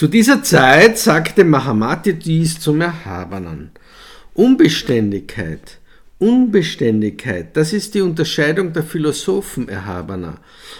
Zu 0.00 0.08
dieser 0.08 0.42
Zeit 0.42 0.96
sagte 0.96 1.44
Mahamati 1.44 2.14
dies 2.14 2.58
zum 2.58 2.80
Erhabenen. 2.80 3.70
Unbeständigkeit, 4.32 5.78
Unbeständigkeit, 6.18 7.54
das 7.54 7.74
ist 7.74 7.94
die 7.94 8.00
Unterscheidung 8.00 8.72
der 8.72 8.82
Philosophen 8.82 9.68
Erhabener. 9.68 10.38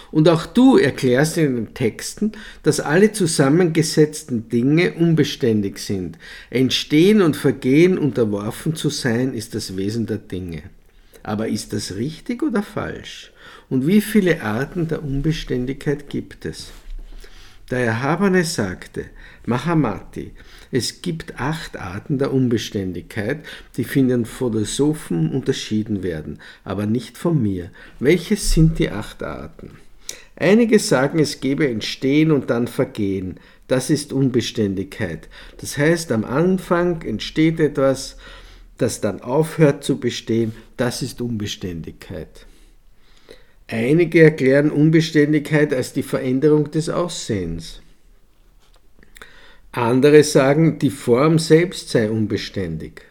Und 0.09 0.27
auch 0.27 0.47
du 0.47 0.79
erklärst 0.79 1.37
in 1.37 1.55
den 1.55 1.73
Texten, 1.75 2.31
dass 2.63 2.79
alle 2.79 3.11
zusammengesetzten 3.11 4.49
Dinge 4.49 4.93
unbeständig 4.93 5.77
sind. 5.77 6.17
Entstehen 6.49 7.21
und 7.21 7.37
Vergehen 7.37 7.99
unterworfen 7.99 8.73
zu 8.73 8.89
sein, 8.89 9.35
ist 9.35 9.53
das 9.53 9.77
Wesen 9.77 10.07
der 10.07 10.17
Dinge. 10.17 10.63
Aber 11.21 11.47
ist 11.47 11.73
das 11.73 11.93
richtig 11.95 12.41
oder 12.41 12.63
falsch? 12.63 13.31
Und 13.69 13.85
wie 13.85 14.01
viele 14.01 14.41
Arten 14.41 14.87
der 14.87 15.03
Unbeständigkeit 15.03 16.09
gibt 16.09 16.45
es? 16.45 16.71
Der 17.71 17.79
Erhabene 17.79 18.43
sagte, 18.43 19.05
Mahamati, 19.45 20.33
es 20.71 21.01
gibt 21.01 21.39
acht 21.39 21.77
Arten 21.77 22.17
der 22.17 22.33
Unbeständigkeit, 22.33 23.45
die 23.77 23.85
von 23.85 24.25
Philosophen 24.25 25.31
unterschieden 25.31 26.03
werden, 26.03 26.39
aber 26.65 26.85
nicht 26.85 27.17
von 27.17 27.41
mir. 27.41 27.71
Welches 27.99 28.51
sind 28.51 28.77
die 28.77 28.89
acht 28.89 29.23
Arten? 29.23 29.71
Einige 30.35 30.79
sagen, 30.79 31.19
es 31.19 31.39
gebe 31.39 31.69
Entstehen 31.69 32.31
und 32.31 32.49
dann 32.49 32.67
Vergehen. 32.67 33.39
Das 33.69 33.89
ist 33.89 34.11
Unbeständigkeit. 34.11 35.29
Das 35.61 35.77
heißt, 35.77 36.11
am 36.11 36.25
Anfang 36.25 37.03
entsteht 37.03 37.61
etwas, 37.61 38.17
das 38.77 38.99
dann 38.99 39.21
aufhört 39.21 39.85
zu 39.85 39.97
bestehen. 39.97 40.51
Das 40.75 41.01
ist 41.01 41.21
Unbeständigkeit. 41.21 42.47
Einige 43.73 44.21
erklären 44.21 44.69
Unbeständigkeit 44.69 45.73
als 45.73 45.93
die 45.93 46.03
Veränderung 46.03 46.71
des 46.71 46.89
Aussehens. 46.89 47.81
Andere 49.71 50.25
sagen, 50.25 50.77
die 50.77 50.89
Form 50.89 51.39
selbst 51.39 51.87
sei 51.87 52.11
unbeständig. 52.11 53.03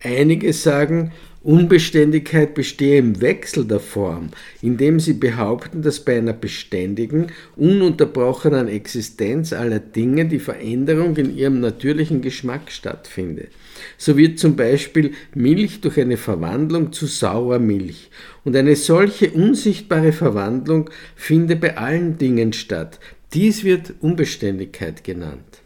Einige 0.00 0.52
sagen, 0.52 1.12
Unbeständigkeit 1.42 2.54
bestehe 2.54 2.98
im 2.98 3.22
Wechsel 3.22 3.64
der 3.64 3.80
Form, 3.80 4.28
indem 4.60 5.00
sie 5.00 5.14
behaupten, 5.14 5.80
dass 5.80 6.00
bei 6.00 6.18
einer 6.18 6.34
beständigen, 6.34 7.28
ununterbrochenen 7.56 8.68
Existenz 8.68 9.54
aller 9.54 9.78
Dinge 9.78 10.26
die 10.26 10.38
Veränderung 10.38 11.16
in 11.16 11.34
ihrem 11.34 11.60
natürlichen 11.60 12.20
Geschmack 12.20 12.70
stattfinde. 12.70 13.48
So 13.96 14.18
wird 14.18 14.38
zum 14.38 14.54
Beispiel 14.54 15.12
Milch 15.34 15.80
durch 15.80 15.98
eine 15.98 16.18
Verwandlung 16.18 16.92
zu 16.92 17.06
saurer 17.06 17.58
Milch. 17.58 18.10
Und 18.44 18.54
eine 18.54 18.76
solche 18.76 19.30
unsichtbare 19.30 20.12
Verwandlung 20.12 20.90
finde 21.16 21.56
bei 21.56 21.78
allen 21.78 22.18
Dingen 22.18 22.52
statt. 22.52 23.00
Dies 23.32 23.64
wird 23.64 23.94
Unbeständigkeit 24.00 25.04
genannt. 25.04 25.59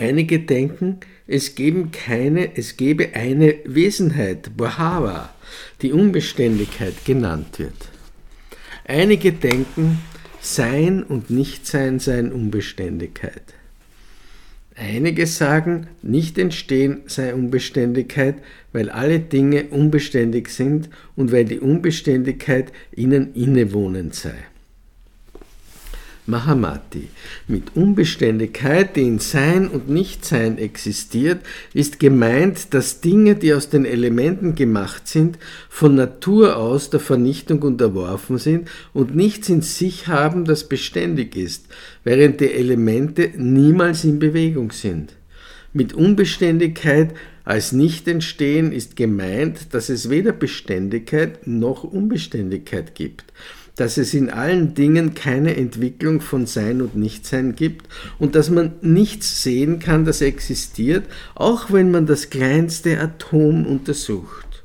Einige 0.00 0.40
denken, 0.40 1.00
es, 1.26 1.54
geben 1.54 1.90
keine, 1.90 2.56
es 2.56 2.76
gebe 2.76 3.14
eine 3.14 3.56
Wesenheit, 3.64 4.56
Bhava, 4.56 5.30
die 5.82 5.92
Unbeständigkeit 5.92 7.04
genannt 7.04 7.58
wird. 7.58 7.88
Einige 8.84 9.32
denken, 9.32 9.98
Sein 10.40 11.02
und 11.02 11.30
Nichtsein 11.30 11.98
seien 11.98 12.32
Unbeständigkeit. 12.32 13.42
Einige 14.76 15.26
sagen, 15.26 15.88
nicht 16.02 16.38
entstehen 16.38 17.02
sei 17.06 17.34
Unbeständigkeit, 17.34 18.36
weil 18.72 18.90
alle 18.90 19.18
Dinge 19.18 19.64
unbeständig 19.70 20.50
sind 20.50 20.88
und 21.16 21.32
weil 21.32 21.44
die 21.44 21.58
Unbeständigkeit 21.58 22.72
ihnen 22.94 23.34
innewohnend 23.34 24.14
sei. 24.14 24.36
Mahamati. 26.28 27.08
Mit 27.46 27.74
Unbeständigkeit, 27.74 28.96
die 28.96 29.02
in 29.02 29.18
Sein 29.18 29.66
und 29.68 29.88
Nichtsein 29.88 30.58
existiert, 30.58 31.40
ist 31.72 31.98
gemeint, 31.98 32.74
dass 32.74 33.00
Dinge, 33.00 33.34
die 33.34 33.54
aus 33.54 33.70
den 33.70 33.86
Elementen 33.86 34.54
gemacht 34.54 35.08
sind, 35.08 35.38
von 35.70 35.94
Natur 35.94 36.56
aus 36.56 36.90
der 36.90 37.00
Vernichtung 37.00 37.62
unterworfen 37.62 38.36
sind 38.36 38.68
und 38.92 39.16
nichts 39.16 39.48
in 39.48 39.62
sich 39.62 40.06
haben, 40.08 40.44
das 40.44 40.68
beständig 40.68 41.34
ist, 41.34 41.66
während 42.04 42.40
die 42.40 42.52
Elemente 42.52 43.30
niemals 43.36 44.04
in 44.04 44.18
Bewegung 44.18 44.70
sind. 44.70 45.14
Mit 45.72 45.94
Unbeständigkeit 45.94 47.14
als 47.44 47.72
Nichtentstehen 47.72 48.72
ist 48.72 48.96
gemeint, 48.96 49.72
dass 49.72 49.88
es 49.88 50.10
weder 50.10 50.32
Beständigkeit 50.32 51.46
noch 51.46 51.84
Unbeständigkeit 51.84 52.94
gibt 52.94 53.24
dass 53.78 53.96
es 53.96 54.12
in 54.12 54.28
allen 54.28 54.74
Dingen 54.74 55.14
keine 55.14 55.56
Entwicklung 55.56 56.20
von 56.20 56.46
Sein 56.46 56.82
und 56.82 56.96
Nichtsein 56.96 57.54
gibt 57.54 57.86
und 58.18 58.34
dass 58.34 58.50
man 58.50 58.72
nichts 58.82 59.44
sehen 59.44 59.78
kann, 59.78 60.04
das 60.04 60.20
existiert, 60.20 61.04
auch 61.36 61.72
wenn 61.72 61.92
man 61.92 62.04
das 62.04 62.28
kleinste 62.28 63.00
Atom 63.00 63.64
untersucht. 63.64 64.64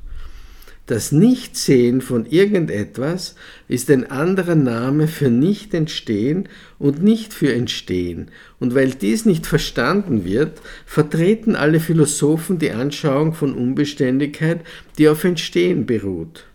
Das 0.86 1.12
Nichtsehen 1.12 2.00
von 2.00 2.26
irgendetwas 2.26 3.36
ist 3.68 3.88
ein 3.88 4.10
anderer 4.10 4.56
Name 4.56 5.06
für 5.06 5.30
Nicht-Entstehen 5.30 6.48
und 6.80 7.02
nicht 7.02 7.32
für 7.32 7.54
Entstehen. 7.54 8.32
Und 8.58 8.74
weil 8.74 8.90
dies 8.90 9.26
nicht 9.26 9.46
verstanden 9.46 10.24
wird, 10.24 10.60
vertreten 10.86 11.54
alle 11.54 11.78
Philosophen 11.78 12.58
die 12.58 12.72
Anschauung 12.72 13.32
von 13.32 13.54
Unbeständigkeit, 13.54 14.60
die 14.98 15.08
auf 15.08 15.22
Entstehen 15.22 15.86
beruht. 15.86 16.46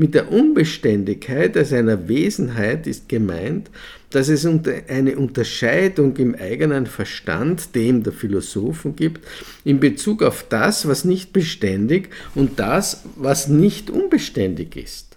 Mit 0.00 0.14
der 0.14 0.30
Unbeständigkeit 0.30 1.56
als 1.56 1.72
einer 1.72 2.06
Wesenheit 2.06 2.86
ist 2.86 3.08
gemeint, 3.08 3.68
dass 4.10 4.28
es 4.28 4.46
eine 4.46 5.16
Unterscheidung 5.16 6.16
im 6.18 6.36
eigenen 6.36 6.86
Verstand, 6.86 7.74
dem 7.74 8.04
der 8.04 8.12
Philosophen 8.12 8.94
gibt, 8.94 9.26
in 9.64 9.80
Bezug 9.80 10.22
auf 10.22 10.46
das, 10.48 10.86
was 10.86 11.04
nicht 11.04 11.32
beständig 11.32 12.10
und 12.36 12.60
das, 12.60 13.02
was 13.16 13.48
nicht 13.48 13.90
unbeständig 13.90 14.76
ist. 14.76 15.16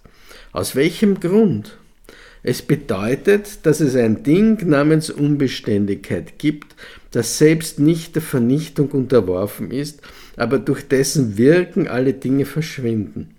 Aus 0.50 0.74
welchem 0.74 1.20
Grund? 1.20 1.78
Es 2.42 2.60
bedeutet, 2.60 3.64
dass 3.64 3.78
es 3.78 3.94
ein 3.94 4.24
Ding 4.24 4.68
namens 4.68 5.10
Unbeständigkeit 5.10 6.40
gibt, 6.40 6.74
das 7.12 7.38
selbst 7.38 7.78
nicht 7.78 8.16
der 8.16 8.22
Vernichtung 8.22 8.90
unterworfen 8.90 9.70
ist, 9.70 10.00
aber 10.36 10.58
durch 10.58 10.82
dessen 10.88 11.38
Wirken 11.38 11.86
alle 11.86 12.14
Dinge 12.14 12.46
verschwinden. 12.46 13.31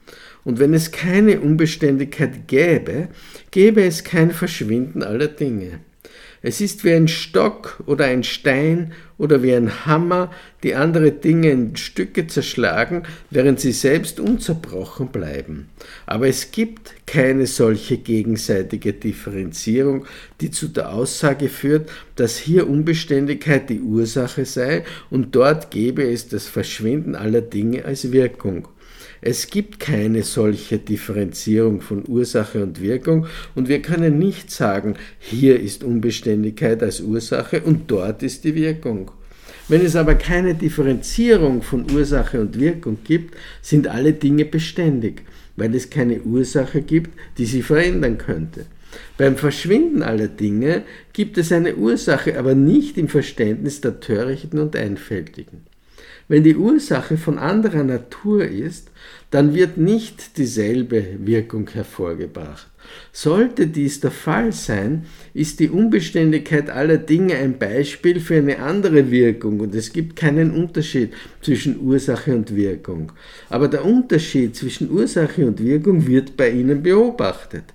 Und 0.46 0.60
wenn 0.60 0.74
es 0.74 0.92
keine 0.92 1.40
Unbeständigkeit 1.40 2.48
gäbe, 2.48 3.10
gäbe 3.52 3.84
es 3.84 4.04
kein 4.04 4.32
Verschwinden 4.32 5.04
aller 5.04 5.28
Dinge. 5.28 5.80
Es 6.46 6.60
ist 6.60 6.84
wie 6.84 6.92
ein 6.92 7.08
Stock 7.08 7.82
oder 7.86 8.04
ein 8.04 8.26
Stein 8.26 8.92
oder 9.18 9.42
wie 9.44 9.56
ein 9.56 9.86
Hammer, 9.86 10.30
die 10.62 10.76
andere 10.76 11.14
Dinge 11.14 11.50
in 11.52 11.78
Stücke 11.78 12.28
zerschlagen, 12.28 13.04
während 13.30 13.62
sie 13.62 13.72
selbst 13.72 14.20
unzerbrochen 14.20 15.08
bleiben. 15.08 15.70
Aber 16.06 16.28
es 16.28 16.52
gibt 16.52 16.96
keine 17.08 17.48
solche 17.48 17.98
gegenseitige 17.98 18.92
Differenzierung, 18.92 20.06
die 20.42 20.52
zu 20.52 20.68
der 20.68 20.92
Aussage 20.92 21.48
führt, 21.48 21.90
dass 22.18 22.36
hier 22.36 22.70
Unbeständigkeit 22.70 23.70
die 23.70 23.80
Ursache 23.80 24.44
sei 24.44 24.84
und 25.10 25.36
dort 25.36 25.72
gebe 25.72 26.04
es 26.04 26.28
das 26.28 26.48
Verschwinden 26.48 27.16
aller 27.16 27.42
Dinge 27.42 27.86
als 27.86 28.12
Wirkung. 28.12 28.68
Es 29.26 29.48
gibt 29.48 29.80
keine 29.80 30.24
solche 30.24 30.80
Differenzierung 30.80 31.80
von 31.80 32.04
Ursache 32.06 32.62
und 32.62 32.82
Wirkung 32.82 33.26
und 33.56 33.70
wir 33.70 33.82
können 33.82 34.20
nicht 34.20 34.52
sagen, 34.52 34.96
hier 35.18 35.62
ist 35.62 35.82
Unbeständigkeit 35.82 36.84
als 36.84 37.00
Ursache 37.00 37.62
und 37.62 37.90
dort 37.90 38.22
ist 38.22 38.44
die 38.44 38.54
Wirkung. 38.54 39.12
Wenn 39.70 39.80
es 39.80 39.96
aber 39.96 40.16
keine 40.16 40.56
Differenzierung 40.56 41.62
von 41.62 41.90
Ursache 41.90 42.42
und 42.42 42.60
Wirkung 42.60 42.98
gibt, 43.06 43.38
sind 43.62 43.88
alle 43.88 44.12
Dinge 44.12 44.44
beständig, 44.44 45.22
weil 45.56 45.74
es 45.74 45.90
keine 45.90 46.20
Ursache 46.24 46.82
gibt, 46.82 47.12
die 47.38 47.46
sie 47.46 47.62
verändern 47.62 48.18
könnte. 48.18 48.66
Beim 49.18 49.38
Verschwinden 49.38 50.04
aller 50.04 50.28
Dinge 50.28 50.84
gibt 51.14 51.38
es 51.38 51.54
eine 51.54 51.78
Ursache, 51.78 52.38
aber 52.38 52.56
nicht 52.56 52.98
im 52.98 53.08
Verständnis 53.08 53.80
der 53.80 54.02
Törichten 54.02 54.60
und 54.60 54.76
Einfältigen. 54.76 55.73
Wenn 56.28 56.44
die 56.44 56.56
Ursache 56.56 57.18
von 57.18 57.38
anderer 57.38 57.84
Natur 57.84 58.46
ist, 58.46 58.90
dann 59.30 59.54
wird 59.54 59.78
nicht 59.78 60.38
dieselbe 60.38 61.06
Wirkung 61.20 61.70
hervorgebracht. 61.70 62.70
Sollte 63.12 63.68
dies 63.68 64.00
der 64.00 64.12
Fall 64.12 64.52
sein, 64.52 65.06
ist 65.34 65.60
die 65.60 65.70
Unbeständigkeit 65.70 66.70
aller 66.70 66.98
Dinge 66.98 67.36
ein 67.36 67.58
Beispiel 67.58 68.20
für 68.20 68.36
eine 68.36 68.60
andere 68.60 69.10
Wirkung 69.10 69.60
und 69.60 69.74
es 69.76 69.92
gibt 69.92 70.16
keinen 70.16 70.52
Unterschied 70.52 71.14
zwischen 71.42 71.80
Ursache 71.80 72.36
und 72.36 72.56
Wirkung. 72.56 73.12
Aber 73.50 73.68
der 73.68 73.86
Unterschied 73.86 74.56
zwischen 74.56 74.92
Ursache 74.92 75.46
und 75.46 75.64
Wirkung 75.64 76.08
wird 76.08 76.38
bei 76.38 76.52
ihnen 76.52 76.84
beobachtet. 76.84 77.66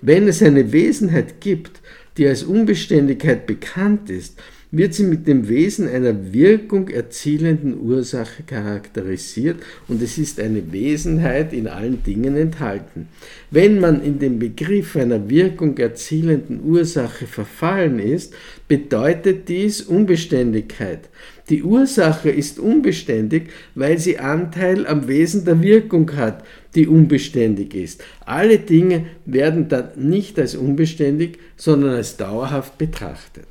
Wenn 0.00 0.26
es 0.28 0.42
eine 0.42 0.72
Wesenheit 0.72 1.40
gibt, 1.40 1.80
die 2.16 2.26
als 2.26 2.42
Unbeständigkeit 2.42 3.46
bekannt 3.46 4.10
ist, 4.10 4.38
wird 4.74 4.94
sie 4.94 5.04
mit 5.04 5.26
dem 5.26 5.48
Wesen 5.48 5.86
einer 5.86 6.32
Wirkung 6.32 6.88
erzielenden 6.88 7.78
Ursache 7.78 8.42
charakterisiert 8.42 9.62
und 9.86 10.00
es 10.00 10.16
ist 10.16 10.40
eine 10.40 10.72
Wesenheit 10.72 11.52
in 11.52 11.68
allen 11.68 12.02
Dingen 12.02 12.36
enthalten. 12.36 13.08
Wenn 13.50 13.78
man 13.80 14.02
in 14.02 14.18
den 14.18 14.38
Begriff 14.38 14.96
einer 14.96 15.28
Wirkung 15.28 15.76
erzielenden 15.76 16.64
Ursache 16.64 17.26
verfallen 17.26 17.98
ist, 17.98 18.32
bedeutet 18.66 19.50
dies 19.50 19.82
Unbeständigkeit. 19.82 21.10
Die 21.50 21.62
Ursache 21.62 22.30
ist 22.30 22.58
unbeständig, 22.58 23.50
weil 23.74 23.98
sie 23.98 24.18
Anteil 24.18 24.86
am 24.86 25.06
Wesen 25.06 25.44
der 25.44 25.60
Wirkung 25.60 26.16
hat, 26.16 26.44
die 26.74 26.86
unbeständig 26.88 27.74
ist. 27.74 28.02
Alle 28.24 28.58
Dinge 28.58 29.04
werden 29.26 29.68
dann 29.68 29.90
nicht 29.96 30.38
als 30.38 30.54
unbeständig, 30.54 31.38
sondern 31.58 31.90
als 31.90 32.16
dauerhaft 32.16 32.78
betrachtet. 32.78 33.48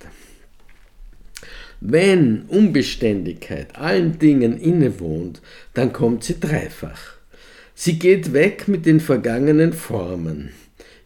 Wenn 1.84 2.44
Unbeständigkeit 2.44 3.76
allen 3.76 4.20
Dingen 4.20 4.60
innewohnt, 4.60 5.42
dann 5.74 5.92
kommt 5.92 6.24
sie 6.24 6.40
dreifach. 6.40 7.16
Sie 7.74 7.98
geht 7.98 8.34
weg 8.34 8.68
mit 8.68 8.86
den 8.86 9.00
vergangenen 9.00 9.74
Formen. 9.74 10.50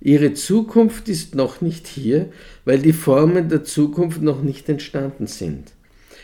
Ihre 0.01 0.33
Zukunft 0.33 1.07
ist 1.07 1.33
noch 1.33 1.61
nicht 1.61 1.87
hier, 1.87 2.27
weil 2.65 2.79
die 2.79 2.91
Formen 2.91 3.47
der 3.47 3.63
Zukunft 3.63 4.21
noch 4.21 4.43
nicht 4.43 4.67
entstanden 4.67 5.27
sind. 5.27 5.71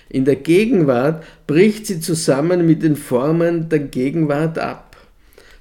In 0.10 0.26
der 0.26 0.36
Gegenwart 0.36 1.24
bricht 1.48 1.88
sie 1.88 2.02
zusammen 2.02 2.68
mit 2.68 2.84
den 2.84 2.98
Formen 2.98 3.70
der 3.70 3.80
Gegenwart 3.80 4.60
ab. 4.60 4.98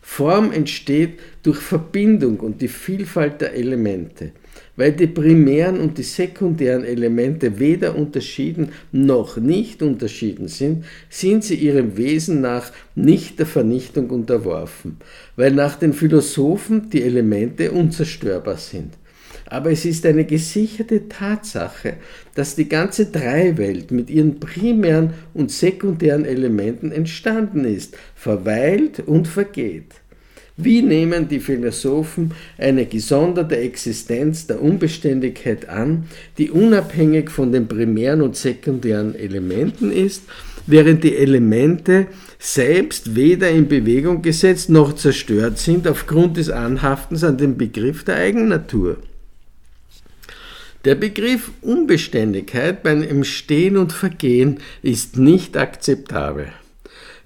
Form 0.02 0.50
entsteht 0.50 1.20
durch 1.44 1.58
Verbindung 1.58 2.40
und 2.40 2.60
die 2.60 2.66
Vielfalt 2.66 3.40
der 3.40 3.54
Elemente. 3.54 4.32
Weil 4.76 4.92
die 4.92 5.06
primären 5.06 5.80
und 5.80 5.98
die 5.98 6.02
sekundären 6.02 6.84
Elemente 6.84 7.58
weder 7.58 7.96
unterschieden 7.96 8.70
noch 8.92 9.36
nicht 9.36 9.82
unterschieden 9.82 10.48
sind, 10.48 10.84
sind 11.08 11.44
sie 11.44 11.56
ihrem 11.56 11.96
Wesen 11.96 12.40
nach 12.40 12.72
nicht 12.94 13.38
der 13.38 13.46
Vernichtung 13.46 14.10
unterworfen, 14.10 14.96
weil 15.36 15.52
nach 15.52 15.76
den 15.76 15.92
Philosophen 15.92 16.88
die 16.90 17.02
Elemente 17.02 17.72
unzerstörbar 17.72 18.56
sind. 18.56 18.94
Aber 19.50 19.72
es 19.72 19.84
ist 19.84 20.06
eine 20.06 20.24
gesicherte 20.24 21.08
Tatsache, 21.08 21.94
dass 22.36 22.54
die 22.54 22.68
ganze 22.68 23.06
Dreiwelt 23.06 23.90
mit 23.90 24.08
ihren 24.08 24.38
primären 24.38 25.14
und 25.34 25.50
sekundären 25.50 26.24
Elementen 26.24 26.92
entstanden 26.92 27.64
ist, 27.64 27.96
verweilt 28.14 29.00
und 29.00 29.26
vergeht. 29.26 29.99
Wie 30.62 30.82
nehmen 30.82 31.28
die 31.28 31.40
Philosophen 31.40 32.32
eine 32.58 32.84
gesonderte 32.84 33.56
Existenz 33.56 34.46
der 34.46 34.60
Unbeständigkeit 34.60 35.68
an, 35.68 36.04
die 36.36 36.50
unabhängig 36.50 37.30
von 37.30 37.50
den 37.50 37.66
primären 37.66 38.20
und 38.20 38.36
sekundären 38.36 39.14
Elementen 39.14 39.90
ist, 39.90 40.24
während 40.66 41.02
die 41.02 41.16
Elemente 41.16 42.08
selbst 42.38 43.16
weder 43.16 43.50
in 43.50 43.68
Bewegung 43.68 44.20
gesetzt 44.20 44.68
noch 44.68 44.94
zerstört 44.94 45.58
sind 45.58 45.88
aufgrund 45.88 46.36
des 46.36 46.50
Anhaftens 46.50 47.24
an 47.24 47.38
den 47.38 47.56
Begriff 47.56 48.04
der 48.04 48.16
Eigennatur? 48.16 48.98
Der 50.84 50.94
Begriff 50.94 51.52
Unbeständigkeit 51.62 52.82
beim 52.82 53.02
Entstehen 53.02 53.76
und 53.78 53.92
Vergehen 53.92 54.58
ist 54.82 55.16
nicht 55.16 55.56
akzeptabel. 55.56 56.52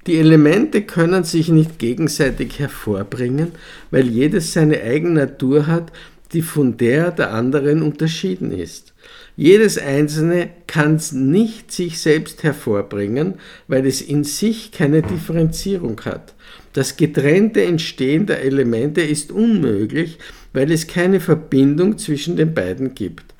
Die 0.06 0.18
Elemente 0.18 0.82
können 0.82 1.24
sich 1.24 1.48
nicht 1.48 1.78
gegenseitig 1.78 2.58
hervorbringen, 2.58 3.52
weil 3.90 4.06
jedes 4.06 4.52
seine 4.52 4.82
eigene 4.82 5.20
Natur 5.20 5.66
hat, 5.66 5.92
die 6.34 6.42
von 6.42 6.76
der 6.76 7.10
der 7.10 7.32
anderen 7.32 7.82
unterschieden 7.82 8.50
ist. 8.50 8.92
Jedes 9.36 9.78
einzelne 9.78 10.50
kann 10.66 11.00
nicht 11.12 11.72
sich 11.72 11.98
selbst 12.00 12.42
hervorbringen, 12.42 13.34
weil 13.66 13.86
es 13.86 14.02
in 14.02 14.24
sich 14.24 14.72
keine 14.72 15.02
Differenzierung 15.02 16.00
hat. 16.04 16.34
Das 16.72 16.96
getrennte 16.96 17.62
Entstehen 17.64 18.26
der 18.26 18.42
Elemente 18.42 19.00
ist 19.00 19.32
unmöglich, 19.32 20.18
weil 20.52 20.70
es 20.70 20.86
keine 20.86 21.20
Verbindung 21.20 21.98
zwischen 21.98 22.36
den 22.36 22.52
beiden 22.52 22.94
gibt. 22.94 23.34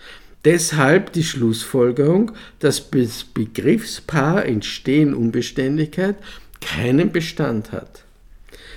Deshalb 0.45 1.13
die 1.13 1.25
Schlussfolgerung, 1.25 2.33
dass 2.59 2.91
das 2.91 3.25
Begriffspaar 3.25 4.45
Entstehen 4.45 5.15
Unbeständigkeit 5.15 6.17
keinen 6.65 7.13
Bestand 7.13 7.73
hat. 7.73 8.05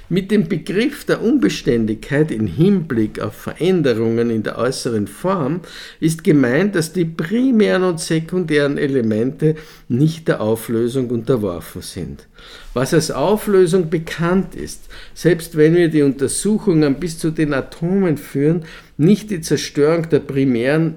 Mit 0.10 0.32
dem 0.32 0.48
Begriff 0.48 1.04
der 1.04 1.22
Unbeständigkeit 1.22 2.32
im 2.32 2.48
Hinblick 2.48 3.20
auf 3.20 3.34
Veränderungen 3.34 4.30
in 4.30 4.42
der 4.42 4.58
äußeren 4.58 5.06
Form 5.06 5.60
ist 6.00 6.24
gemeint, 6.24 6.76
dass 6.76 6.94
die 6.94 7.04
primären 7.04 7.84
und 7.84 8.00
sekundären 8.00 8.78
Elemente 8.78 9.56
nicht 9.90 10.30
der 10.30 10.40
Auflösung 10.40 11.10
unterworfen 11.10 11.82
sind. 11.82 12.26
Was 12.74 12.94
als 12.94 13.12
Auflösung 13.12 13.90
bekannt 13.90 14.56
ist, 14.56 14.86
selbst 15.14 15.58
wenn 15.58 15.76
wir 15.76 15.90
die 15.90 16.04
Untersuchungen 16.04 17.02
bis 17.02 17.20
zu 17.20 17.32
den 17.32 17.54
Atomen 17.54 18.16
führen, 18.16 18.64
nicht 18.96 19.30
die 19.30 19.42
Zerstörung 19.42 20.08
der 20.08 20.20
primären 20.20 20.96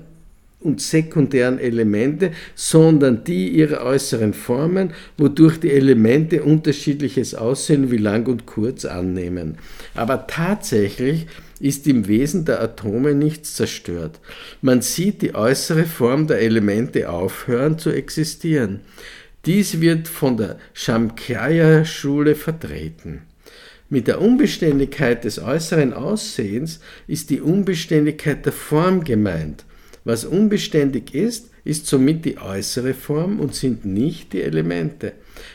und 0.61 0.81
sekundären 0.81 1.59
Elemente, 1.59 2.33
sondern 2.55 3.25
die 3.25 3.49
ihrer 3.49 3.83
äußeren 3.83 4.35
Formen, 4.35 4.93
wodurch 5.17 5.59
die 5.59 5.71
Elemente 5.71 6.43
unterschiedliches 6.43 7.35
Aussehen 7.35 7.91
wie 7.91 7.97
lang 7.97 8.27
und 8.27 8.47
kurz 8.47 8.85
annehmen. 8.85 9.57
Aber 9.95 10.27
tatsächlich 10.27 11.27
ist 11.61 11.87
im 11.87 12.09
Wesen 12.09 12.45
der 12.45 12.63
Atome 12.63 13.15
nichts 13.15 13.55
zerstört. 13.55 14.21
Man 14.63 14.83
sieht 14.83 15.23
die 15.23 15.35
äußere 15.35 15.85
Form 15.85 16.27
der 16.27 16.41
Elemente 16.41 17.11
aufhören 17.11 17.79
zu 17.79 17.91
existieren. 17.91 18.81
Dies 19.47 19.81
wird 19.81 20.09
von 20.09 20.37
der 20.37 20.59
Shamkhya-Schule 20.75 22.35
vertreten. 22.35 23.23
Mit 23.89 24.07
der 24.07 24.21
Unbeständigkeit 24.21 25.25
des 25.25 25.39
äußeren 25.39 25.93
Aussehens 25.93 26.81
ist 27.07 27.31
die 27.31 27.41
Unbeständigkeit 27.41 28.45
der 28.45 28.53
Form 28.53 29.03
gemeint. 29.03 29.65
Was 30.11 30.25
unbeständig 30.25 31.15
ist, 31.15 31.51
ist 31.63 31.87
somit 31.87 32.25
die 32.25 32.37
äußere 32.37 32.95
Form 32.95 33.39
und 33.39 33.55
sind 33.55 33.85
nicht 33.85 34.33
die 34.33 34.43
Elemente. 34.43 35.13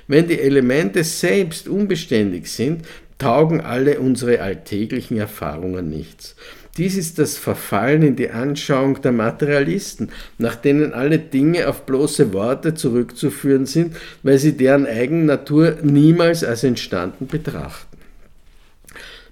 Wenn 0.07 0.29
die 0.29 0.39
Elemente 0.39 1.03
selbst 1.03 1.67
unbeständig 1.67 2.49
sind, 2.49 2.85
taugen 3.17 3.59
alle 3.59 3.99
unsere 3.99 4.39
alltäglichen 4.39 5.17
Erfahrungen 5.17 5.89
nichts. 5.89 6.37
Dies 6.77 6.95
ist 6.95 7.19
das 7.19 7.37
Verfallen 7.37 8.01
in 8.01 8.15
die 8.15 8.29
Anschauung 8.29 9.01
der 9.01 9.11
Materialisten, 9.11 10.07
nach 10.37 10.55
denen 10.55 10.93
alle 10.93 11.19
Dinge 11.19 11.67
auf 11.67 11.85
bloße 11.85 12.31
Worte 12.31 12.75
zurückzuführen 12.75 13.65
sind, 13.65 13.97
weil 14.23 14.37
sie 14.37 14.55
deren 14.55 14.85
Eigennatur 14.85 15.79
niemals 15.83 16.45
als 16.45 16.63
entstanden 16.63 17.27
betrachten. 17.27 17.97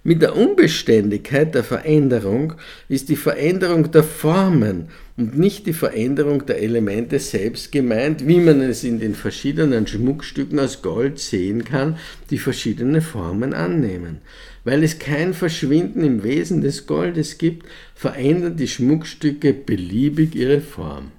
Mit 0.06 0.22
der 0.22 0.36
Unbeständigkeit 0.36 1.56
der 1.56 1.64
Veränderung 1.64 2.56
ist 2.90 3.08
die 3.08 3.16
Veränderung 3.16 3.90
der 3.90 4.04
Formen 4.04 4.90
und 5.15 5.38
nicht 5.38 5.68
die 5.68 5.74
Veränderung 5.74 6.45
der 6.45 6.62
Elemente 6.62 7.19
selbst 7.19 7.72
gemeint, 7.72 8.27
wie 8.27 8.39
man 8.39 8.62
es 8.62 8.84
in 8.84 9.00
den 9.00 9.13
verschiedenen 9.13 9.86
Schmuckstücken 9.86 10.60
aus 10.60 10.82
Gold 10.82 11.20
sehen 11.20 11.63
kann, 11.63 11.98
die 12.32 12.39
verschiedene 12.39 13.01
Formen 13.01 13.53
annehmen. 13.53 14.22
Weil 14.63 14.84
es 14.84 14.98
kein 14.98 15.34
Verschwinden 15.34 16.03
im 16.03 16.24
Wesen 16.24 16.62
des 16.62 16.88
Goldes 16.88 17.38
gibt, 17.38 17.67
verändern 17.93 18.58
die 18.58 18.67
Schmuckstücke 18.67 19.53
beliebig 19.53 20.36
ihre 20.36 20.62
Form. 20.62 21.12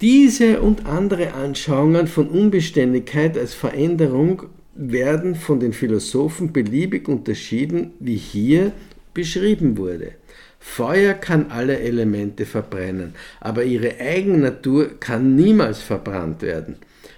Diese 0.00 0.62
und 0.62 0.86
andere 0.86 1.34
Anschauungen 1.34 2.06
von 2.06 2.28
Unbeständigkeit 2.28 3.36
als 3.36 3.52
Veränderung 3.52 4.44
werden 4.74 5.34
von 5.34 5.60
den 5.60 5.74
Philosophen 5.74 6.54
beliebig 6.54 7.06
unterschieden, 7.06 7.90
wie 8.00 8.16
hier 8.16 8.72
beschrieben 9.12 9.76
wurde. 9.76 10.12
Feuer 10.60 11.14
kann 11.14 11.50
alle 11.50 11.80
Elemente 11.80 12.44
verbrennen, 12.44 13.14
aber 13.40 13.64
ihre 13.64 13.98
Eigennatur 13.98 15.00
kann 15.00 15.34
niemals 15.34 15.80
verbrannt 15.80 16.42
werden. 16.42 16.76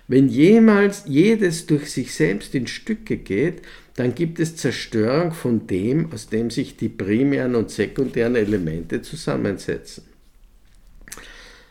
Wenn 0.08 0.28
jemals 0.28 1.04
jedes 1.06 1.66
durch 1.66 1.90
sich 1.90 2.14
selbst 2.14 2.54
in 2.54 2.66
Stücke 2.66 3.16
geht, 3.16 3.62
dann 3.96 4.14
gibt 4.14 4.38
es 4.40 4.56
Zerstörung 4.56 5.32
von 5.32 5.66
dem, 5.66 6.12
aus 6.12 6.28
dem 6.28 6.50
sich 6.50 6.76
die 6.76 6.88
primären 6.88 7.54
und 7.56 7.70
sekundären 7.70 8.36
Elemente 8.36 9.02
zusammensetzen. 9.02 10.04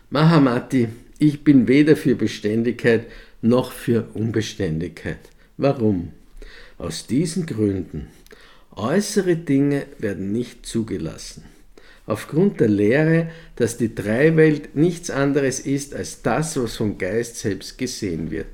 Mahamati, 0.09 0.89
ich 1.19 1.43
bin 1.43 1.67
weder 1.67 1.95
für 1.95 2.15
Beständigkeit 2.15 3.05
noch 3.41 3.71
für 3.71 4.07
Unbeständigkeit. 4.13 5.19
Warum? 5.57 6.11
Aus 6.77 7.07
diesen 7.07 7.45
Gründen. 7.45 8.07
Äußere 8.75 9.35
Dinge 9.35 9.85
werden 9.99 10.31
nicht 10.31 10.65
zugelassen. 10.65 11.43
Aufgrund 12.05 12.60
der 12.60 12.67
Lehre, 12.67 13.29
dass 13.55 13.77
die 13.77 13.93
Dreiwelt 13.93 14.75
nichts 14.75 15.10
anderes 15.10 15.60
ist 15.60 15.96
als 15.96 16.22
das, 16.22 16.58
was 16.62 16.75
vom 16.75 16.98
Geist 16.98 17.38
selbst 17.38 17.77
gesehen 17.77 18.31
wird. 18.31 18.48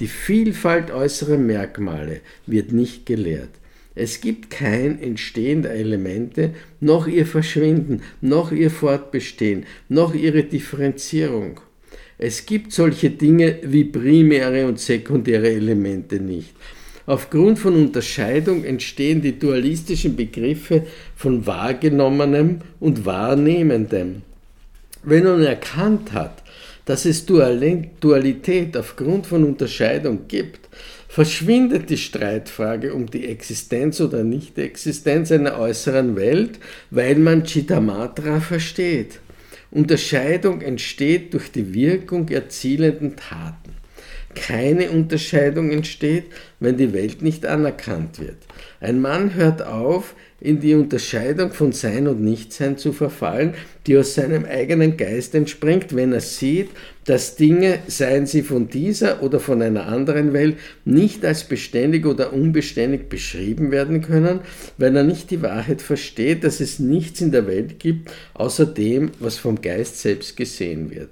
Die 0.00 0.08
Vielfalt 0.08 0.90
äußerer 0.90 1.38
Merkmale 1.38 2.20
wird 2.46 2.72
nicht 2.72 3.06
gelehrt. 3.06 3.50
Es 3.94 4.20
gibt 4.20 4.50
kein 4.50 5.00
Entstehen 5.00 5.62
der 5.62 5.72
Elemente, 5.72 6.54
noch 6.80 7.06
ihr 7.06 7.26
Verschwinden, 7.26 8.02
noch 8.20 8.50
ihr 8.50 8.70
Fortbestehen, 8.70 9.66
noch 9.88 10.14
ihre 10.14 10.42
Differenzierung. 10.42 11.60
Es 12.18 12.44
gibt 12.44 12.72
solche 12.72 13.10
Dinge 13.10 13.58
wie 13.62 13.84
primäre 13.84 14.66
und 14.66 14.80
sekundäre 14.80 15.48
Elemente 15.48 16.18
nicht. 16.18 16.54
Aufgrund 17.06 17.58
von 17.58 17.74
Unterscheidung 17.74 18.64
entstehen 18.64 19.20
die 19.20 19.38
dualistischen 19.38 20.16
Begriffe 20.16 20.86
von 21.14 21.46
wahrgenommenem 21.46 22.60
und 22.80 23.04
wahrnehmendem. 23.04 24.22
Wenn 25.02 25.24
man 25.24 25.42
erkannt 25.42 26.12
hat, 26.12 26.42
dass 26.86 27.04
es 27.04 27.26
Dualität 27.26 28.76
aufgrund 28.76 29.26
von 29.26 29.44
Unterscheidung 29.44 30.28
gibt, 30.28 30.68
verschwindet 31.08 31.90
die 31.90 31.96
Streitfrage 31.96 32.92
um 32.94 33.06
die 33.06 33.26
Existenz 33.26 34.00
oder 34.00 34.24
Nicht-Existenz 34.24 35.30
einer 35.30 35.58
äußeren 35.58 36.16
Welt, 36.16 36.58
weil 36.90 37.16
man 37.16 37.44
Chittamatra 37.44 38.40
versteht. 38.40 39.20
Unterscheidung 39.70 40.60
entsteht 40.60 41.34
durch 41.34 41.52
die 41.52 41.74
Wirkung 41.74 42.28
erzielenden 42.28 43.16
Taten. 43.16 43.63
Keine 44.34 44.90
Unterscheidung 44.90 45.70
entsteht, 45.70 46.24
wenn 46.60 46.76
die 46.76 46.92
Welt 46.92 47.22
nicht 47.22 47.46
anerkannt 47.46 48.18
wird. 48.18 48.38
Ein 48.80 49.00
Mann 49.00 49.34
hört 49.34 49.62
auf, 49.66 50.14
in 50.44 50.60
die 50.60 50.74
Unterscheidung 50.74 51.52
von 51.52 51.72
Sein 51.72 52.06
und 52.06 52.20
Nichtsein 52.22 52.76
zu 52.76 52.92
verfallen, 52.92 53.54
die 53.86 53.96
aus 53.96 54.14
seinem 54.14 54.44
eigenen 54.44 54.98
Geist 54.98 55.34
entspringt, 55.34 55.96
wenn 55.96 56.12
er 56.12 56.20
sieht, 56.20 56.68
dass 57.06 57.36
Dinge, 57.36 57.78
seien 57.86 58.26
sie 58.26 58.42
von 58.42 58.68
dieser 58.68 59.22
oder 59.22 59.40
von 59.40 59.62
einer 59.62 59.86
anderen 59.86 60.34
Welt, 60.34 60.58
nicht 60.84 61.24
als 61.24 61.44
beständig 61.44 62.04
oder 62.04 62.34
unbeständig 62.34 63.08
beschrieben 63.08 63.70
werden 63.70 64.02
können, 64.02 64.40
weil 64.76 64.94
er 64.94 65.04
nicht 65.04 65.30
die 65.30 65.40
Wahrheit 65.40 65.80
versteht, 65.80 66.44
dass 66.44 66.60
es 66.60 66.78
nichts 66.78 67.22
in 67.22 67.32
der 67.32 67.46
Welt 67.46 67.78
gibt, 67.78 68.10
außer 68.34 68.66
dem, 68.66 69.12
was 69.20 69.38
vom 69.38 69.62
Geist 69.62 70.00
selbst 70.00 70.36
gesehen 70.36 70.90
wird. 70.90 71.10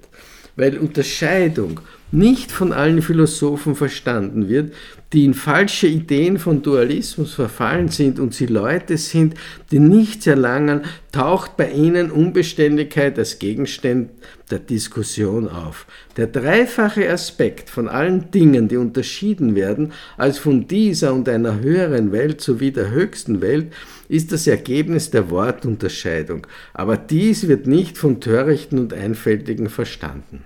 Weil 0.55 0.77
Unterscheidung 0.77 1.79
nicht 2.13 2.51
von 2.51 2.71
allen 2.71 3.01
Philosophen 3.01 3.75
verstanden 3.75 4.47
wird, 4.47 4.71
die 5.13 5.25
in 5.25 5.33
falsche 5.33 5.87
Ideen 5.87 6.37
von 6.37 6.61
Dualismus 6.61 7.33
verfallen 7.33 7.89
sind 7.89 8.19
und 8.19 8.35
sie 8.35 8.45
Leute 8.45 8.97
sind, 8.97 9.33
die 9.71 9.79
nichts 9.79 10.27
erlangen, 10.27 10.81
taucht 11.11 11.57
bei 11.57 11.71
ihnen 11.71 12.11
Unbeständigkeit 12.11 13.17
als 13.17 13.39
Gegenstand 13.39 14.11
der 14.51 14.59
Diskussion 14.59 15.47
auf. 15.47 15.87
Der 16.15 16.27
dreifache 16.27 17.09
Aspekt 17.09 17.71
von 17.71 17.87
allen 17.87 18.29
Dingen, 18.29 18.67
die 18.67 18.77
unterschieden 18.77 19.55
werden, 19.55 19.91
als 20.15 20.37
von 20.37 20.67
dieser 20.67 21.13
und 21.15 21.27
einer 21.27 21.61
höheren 21.61 22.11
Welt 22.11 22.41
sowie 22.41 22.71
der 22.71 22.91
höchsten 22.91 23.41
Welt, 23.41 23.73
ist 24.07 24.31
das 24.31 24.45
Ergebnis 24.45 25.09
der 25.09 25.31
Wortunterscheidung, 25.31 26.45
aber 26.75 26.95
dies 26.95 27.47
wird 27.47 27.65
nicht 27.65 27.97
von 27.97 28.21
Törichten 28.21 28.77
und 28.77 28.93
Einfältigen 28.93 29.69
verstanden. 29.69 30.43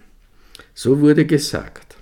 So 0.79 1.01
wurde 1.01 1.25
gesagt. 1.25 1.95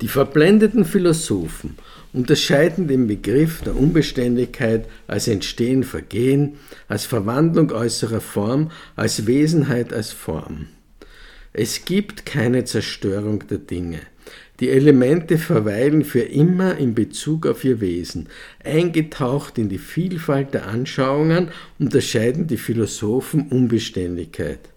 Die 0.00 0.06
verblendeten 0.06 0.84
Philosophen 0.84 1.74
unterscheiden 2.12 2.86
den 2.86 3.08
Begriff 3.08 3.62
der 3.62 3.74
Unbeständigkeit 3.74 4.86
als 5.08 5.26
Entstehen, 5.26 5.82
Vergehen, 5.82 6.54
als 6.86 7.04
Verwandlung 7.04 7.72
äußerer 7.72 8.20
Form, 8.20 8.70
als 8.94 9.26
Wesenheit, 9.26 9.92
als 9.92 10.12
Form. 10.12 10.68
Es 11.52 11.84
gibt 11.84 12.26
keine 12.26 12.62
Zerstörung 12.62 13.44
der 13.48 13.58
Dinge. 13.58 13.98
Die 14.60 14.70
Elemente 14.70 15.36
verweilen 15.36 16.04
für 16.04 16.20
immer 16.22 16.78
in 16.78 16.94
Bezug 16.94 17.48
auf 17.48 17.64
ihr 17.64 17.80
Wesen. 17.80 18.28
Eingetaucht 18.62 19.58
in 19.58 19.68
die 19.68 19.78
Vielfalt 19.78 20.54
der 20.54 20.68
Anschauungen 20.68 21.48
unterscheiden 21.80 22.46
die 22.46 22.56
Philosophen 22.56 23.48
Unbeständigkeit. 23.48 24.71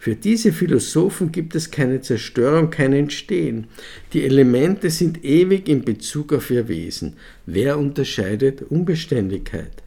Für 0.00 0.14
diese 0.14 0.52
Philosophen 0.52 1.32
gibt 1.32 1.56
es 1.56 1.72
keine 1.72 2.00
Zerstörung, 2.00 2.70
kein 2.70 2.92
Entstehen. 2.92 3.66
Die 4.12 4.22
Elemente 4.22 4.90
sind 4.90 5.24
ewig 5.24 5.68
in 5.68 5.82
Bezug 5.82 6.32
auf 6.32 6.50
ihr 6.50 6.68
Wesen. 6.68 7.14
Wer 7.46 7.78
unterscheidet 7.78 8.62
Unbeständigkeit? 8.62 9.82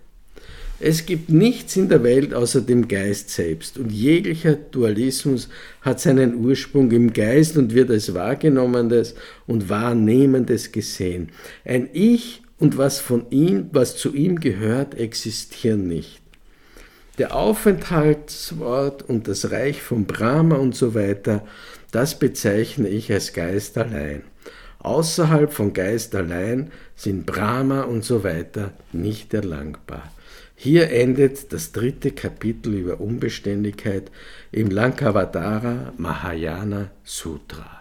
Es 0.81 1.05
gibt 1.05 1.29
nichts 1.29 1.77
in 1.77 1.87
der 1.87 2.03
Welt 2.03 2.33
außer 2.33 2.59
dem 2.59 2.89
Geist 2.89 3.29
selbst 3.29 3.77
und 3.77 3.91
jeglicher 3.91 4.55
Dualismus 4.55 5.47
hat 5.81 6.01
seinen 6.01 6.43
Ursprung 6.43 6.91
im 6.91 7.13
Geist 7.13 7.55
und 7.55 7.73
wird 7.73 7.89
als 7.89 8.13
Wahrgenommenes 8.13 9.15
und 9.47 9.69
Wahrnehmendes 9.69 10.73
gesehen. 10.73 11.29
Ein 11.63 11.87
Ich 11.93 12.41
und 12.57 12.77
was 12.77 12.99
von 12.99 13.27
ihm, 13.29 13.69
was 13.71 13.95
zu 13.95 14.13
ihm 14.13 14.39
gehört, 14.39 14.95
existieren 14.95 15.87
nicht 15.87 16.20
der 17.21 17.35
Aufenthaltsort 17.35 19.07
und 19.07 19.27
das 19.27 19.51
Reich 19.51 19.83
von 19.83 20.05
Brahma 20.05 20.55
und 20.55 20.73
so 20.73 20.95
weiter, 20.95 21.45
das 21.91 22.17
bezeichne 22.17 22.87
ich 22.89 23.11
als 23.13 23.33
Geist 23.33 23.77
allein. 23.77 24.23
Außerhalb 24.79 25.53
von 25.53 25.71
Geist 25.71 26.15
allein 26.15 26.71
sind 26.95 27.27
Brahma 27.27 27.83
und 27.83 28.03
so 28.03 28.23
weiter 28.23 28.71
nicht 28.91 29.35
erlangbar. 29.35 30.11
Hier 30.55 30.89
endet 30.89 31.53
das 31.53 31.71
dritte 31.71 32.09
Kapitel 32.09 32.73
über 32.73 32.99
Unbeständigkeit 32.99 34.09
im 34.51 34.71
Lankavadara 34.71 35.93
Mahayana 35.97 36.89
Sutra. 37.03 37.80